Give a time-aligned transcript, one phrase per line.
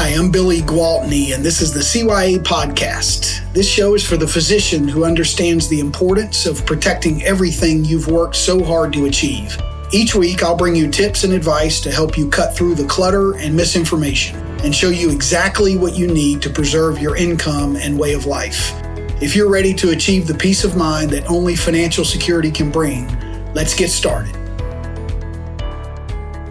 [0.00, 3.52] Hi, I'm Billy Gwaltney, and this is the CYA Podcast.
[3.52, 8.34] This show is for the physician who understands the importance of protecting everything you've worked
[8.34, 9.60] so hard to achieve.
[9.92, 13.36] Each week, I'll bring you tips and advice to help you cut through the clutter
[13.36, 18.14] and misinformation and show you exactly what you need to preserve your income and way
[18.14, 18.72] of life.
[19.20, 23.06] If you're ready to achieve the peace of mind that only financial security can bring,
[23.52, 24.39] let's get started.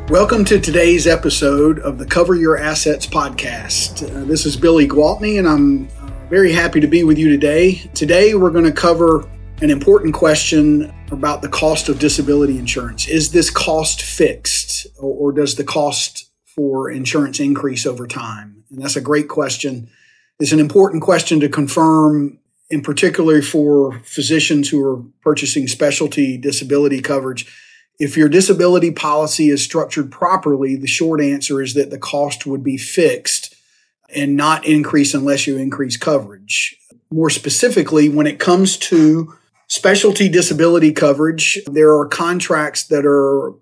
[0.10, 4.04] Welcome to today's episode of the Cover Your Assets podcast.
[4.04, 7.76] Uh, this is Billy Gwaltney, and I'm uh, very happy to be with you today.
[7.94, 9.30] Today, we're going to cover
[9.62, 13.08] an important question about the cost of disability insurance.
[13.08, 18.64] Is this cost fixed, or, or does the cost for insurance increase over time?
[18.72, 19.91] And that's a great question.
[20.39, 22.39] It's an important question to confirm,
[22.72, 27.45] in particular for physicians who are purchasing specialty disability coverage
[27.99, 32.63] if your disability policy is structured properly, the short answer is that the cost would
[32.63, 33.55] be fixed
[34.16, 36.77] and not increase unless you increase coverage.
[37.11, 39.36] More specifically, when it comes to
[39.67, 43.53] specialty disability coverage, there are contracts that are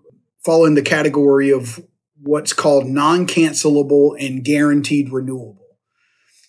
[0.46, 1.84] fall in the category of
[2.22, 5.78] what's called non-cancelable and guaranteed renewable.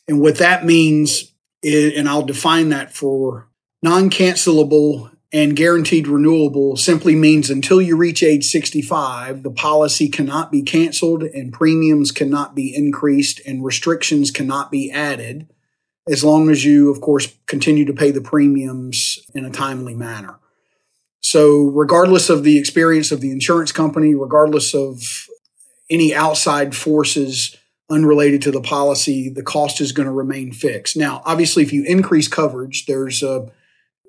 [0.06, 3.48] And what that means is, and I'll define that for
[3.82, 10.62] non-cancelable and guaranteed renewable simply means until you reach age 65, the policy cannot be
[10.62, 15.48] canceled and premiums cannot be increased and restrictions cannot be added
[16.08, 20.38] as long as you, of course, continue to pay the premiums in a timely manner.
[21.20, 25.02] So, regardless of the experience of the insurance company, regardless of
[25.90, 27.56] any outside forces
[27.90, 30.96] unrelated to the policy, the cost is going to remain fixed.
[30.96, 33.50] Now, obviously, if you increase coverage, there's a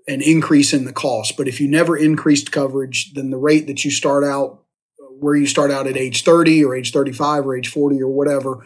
[0.09, 1.37] an increase in the cost.
[1.37, 4.63] But if you never increased coverage, then the rate that you start out,
[5.19, 8.65] where you start out at age 30 or age 35 or age 40 or whatever,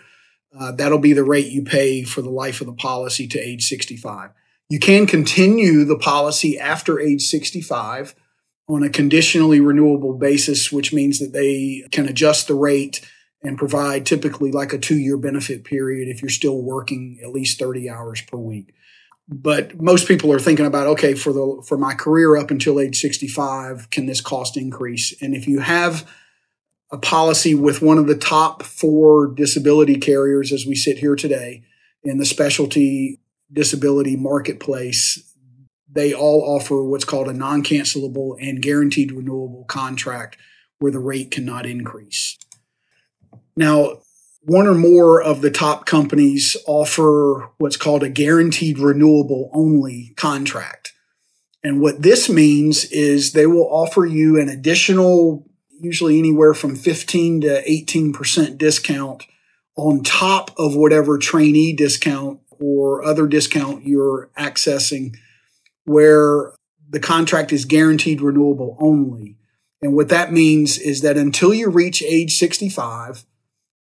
[0.58, 3.68] uh, that'll be the rate you pay for the life of the policy to age
[3.68, 4.30] 65.
[4.70, 8.16] You can continue the policy after age 65
[8.70, 13.02] on a conditionally renewable basis, which means that they can adjust the rate
[13.42, 17.60] and provide typically like a two year benefit period if you're still working at least
[17.60, 18.74] 30 hours per week
[19.28, 23.00] but most people are thinking about okay for the for my career up until age
[23.00, 25.14] 65 can this cost increase?
[25.22, 26.10] And if you have
[26.92, 31.64] a policy with one of the top four disability carriers as we sit here today
[32.04, 33.20] in the specialty
[33.52, 35.34] disability marketplace
[35.94, 40.38] they all offer what's called a non-cancelable and guaranteed renewable contract
[40.80, 42.38] where the rate cannot increase.
[43.56, 44.00] Now
[44.46, 50.94] one or more of the top companies offer what's called a guaranteed renewable only contract.
[51.64, 55.48] And what this means is they will offer you an additional,
[55.80, 59.24] usually anywhere from 15 to 18% discount
[59.76, 65.16] on top of whatever trainee discount or other discount you're accessing,
[65.86, 66.54] where
[66.90, 69.38] the contract is guaranteed renewable only.
[69.82, 73.26] And what that means is that until you reach age 65,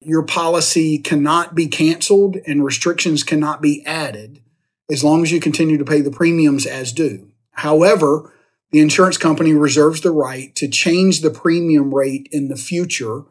[0.01, 4.41] your policy cannot be canceled and restrictions cannot be added
[4.89, 7.31] as long as you continue to pay the premiums as due.
[7.51, 8.33] However,
[8.71, 13.23] the insurance company reserves the right to change the premium rate in the future,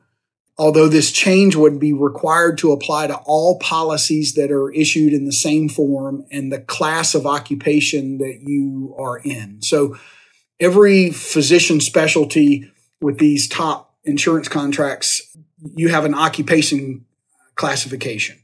[0.58, 5.24] although this change would be required to apply to all policies that are issued in
[5.24, 9.60] the same form and the class of occupation that you are in.
[9.62, 9.96] So
[10.60, 12.70] every physician specialty
[13.00, 15.20] with these top insurance contracts
[15.76, 17.04] you have an occupation
[17.54, 18.38] classification.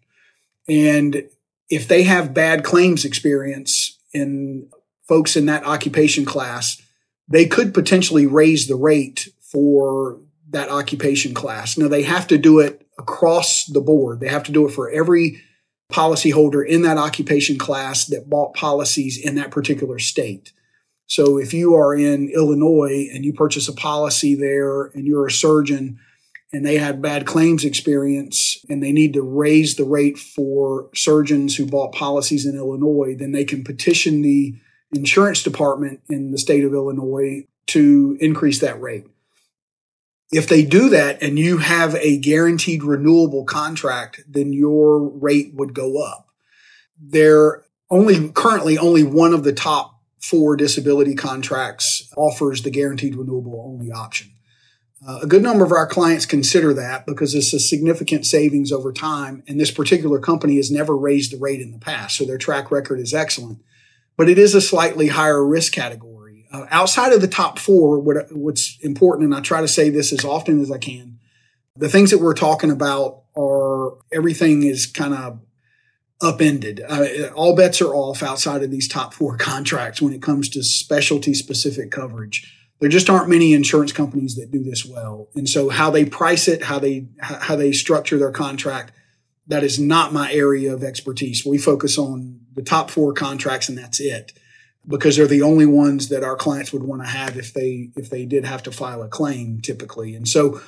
[0.69, 1.29] And
[1.71, 4.69] if they have bad claims experience in
[5.09, 6.81] folks in that occupation class,
[7.29, 11.77] they could potentially raise the rate for that occupation class.
[11.77, 14.21] Now they have to do it across the board.
[14.21, 15.43] They have to do it for every
[15.91, 20.53] policyholder in that occupation class that bought policies in that particular state.
[21.07, 25.31] So if you are in Illinois and you purchase a policy there and you're a
[25.31, 26.01] surgeon
[26.53, 31.57] and they had bad claims experience and they need to raise the rate for surgeons
[31.57, 34.55] who bought policies in Illinois, then they can petition the
[34.93, 39.07] insurance department in the state of Illinois to increase that rate.
[40.33, 45.75] If they do that and you have a guaranteed renewable contract, then your rate would
[45.75, 46.29] go up.
[47.01, 53.65] There only currently only one of the top four disability contracts offers the guaranteed renewable
[53.65, 54.33] only option.
[55.07, 58.93] Uh, a good number of our clients consider that because it's a significant savings over
[58.93, 59.43] time.
[59.47, 62.17] And this particular company has never raised the rate in the past.
[62.17, 63.63] So their track record is excellent.
[64.17, 66.47] But it is a slightly higher risk category.
[66.51, 70.13] Uh, outside of the top four, what, what's important, and I try to say this
[70.13, 71.19] as often as I can,
[71.77, 75.41] the things that we're talking about are everything is kind of
[76.21, 76.81] upended.
[76.89, 80.65] Uh, all bets are off outside of these top four contracts when it comes to
[80.65, 82.53] specialty specific coverage.
[82.79, 85.29] There just aren't many insurance companies that do this well.
[85.35, 88.93] And so how they price it, how they how they structure their contract,
[89.47, 91.45] that is not my area of expertise.
[91.47, 94.33] We focus on the top four contracts and that's it
[94.87, 98.11] because they're the only ones that our clients would want to have if they if
[98.11, 100.15] they did have to file a claim typically.
[100.15, 100.61] And so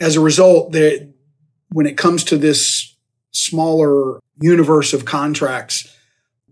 [0.00, 1.08] as a result, there
[1.70, 2.96] when it comes to this
[3.32, 5.93] smaller universe of contracts,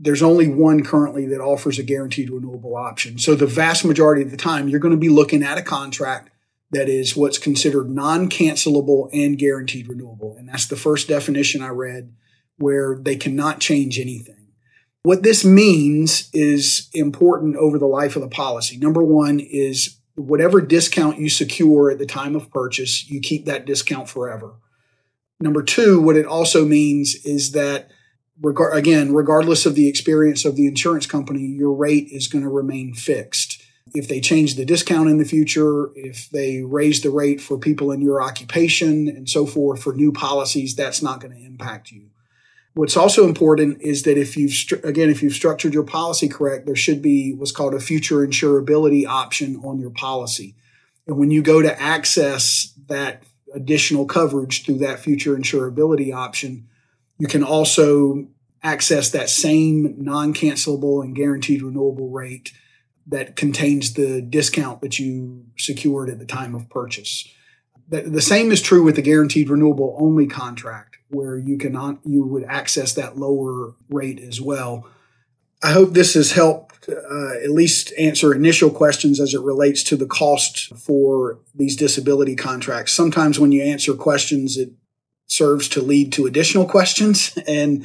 [0.03, 3.19] there's only one currently that offers a guaranteed renewable option.
[3.19, 6.31] So the vast majority of the time, you're going to be looking at a contract
[6.73, 10.35] that is what's considered non-cancelable and guaranteed renewable.
[10.37, 12.13] And that's the first definition I read
[12.59, 14.49] where they cannot change anything.
[15.05, 18.79] What this means is important over the life of the policy.
[18.79, 23.67] Number one is whatever discount you secure at the time of purchase, you keep that
[23.67, 24.55] discount forever.
[25.41, 27.91] Number two, what it also means is that,
[28.41, 32.51] regard, again, regardless of the experience of the insurance company, your rate is going to
[32.51, 33.63] remain fixed.
[33.95, 37.93] If they change the discount in the future, if they raise the rate for people
[37.93, 42.09] in your occupation and so forth for new policies, that's not going to impact you.
[42.75, 46.77] What's also important is that if you've, again, if you've structured your policy correct, there
[46.77, 50.55] should be what's called a future insurability option on your policy.
[51.07, 53.25] And when you go to access that
[53.55, 56.69] additional coverage through that future insurability option,
[57.23, 58.27] you can also
[58.65, 62.53] access that same non cancelable and guaranteed renewable rate
[63.07, 67.29] that contains the discount that you secured at the time of purchase.
[67.89, 72.43] The same is true with the guaranteed renewable only contract where you can you would
[72.43, 74.89] access that lower rate as well.
[75.63, 79.97] I hope this has helped uh, at least answer initial questions as it relates to
[79.97, 82.93] the cost for these disability contracts.
[82.93, 84.71] Sometimes when you answer questions, it
[85.33, 87.85] serves to lead to additional questions, and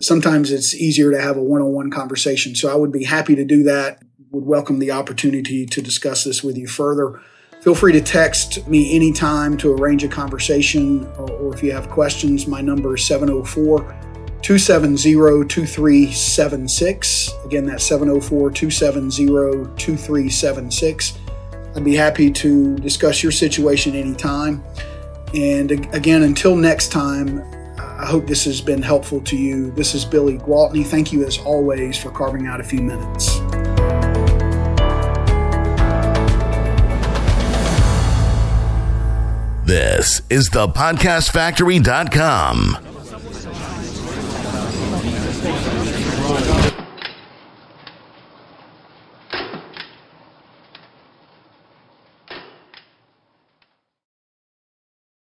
[0.00, 2.54] sometimes it's easier to have a one-on-one conversation.
[2.54, 4.02] So I would be happy to do that.
[4.30, 7.20] Would welcome the opportunity to discuss this with you further.
[7.60, 11.88] Feel free to text me anytime to arrange a conversation, or, or if you have
[11.88, 13.80] questions, my number is 704
[14.42, 17.30] 270 2376.
[17.44, 19.26] Again, that's 704 270
[19.76, 21.18] 2376.
[21.74, 24.62] I'd be happy to discuss your situation anytime.
[25.34, 27.42] And again, until next time,
[27.78, 29.70] I hope this has been helpful to you.
[29.72, 30.86] This is Billy Gwaltney.
[30.86, 33.40] Thank you, as always, for carving out a few minutes.
[39.66, 42.85] This is the podcastfactory.com.